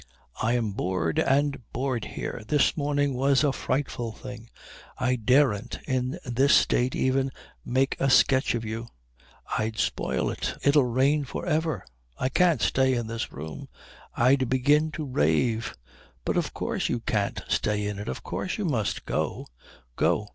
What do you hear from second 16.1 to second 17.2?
"But of course you